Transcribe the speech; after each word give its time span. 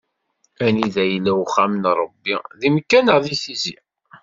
Anida 0.65 1.03
yella 1.11 1.31
uxxam 1.43 1.73
n 1.81 1.85
Ṛebbi, 1.99 2.35
di 2.59 2.67
Mekka 2.73 2.99
neɣ 3.01 3.17
Tizi? 3.25 3.75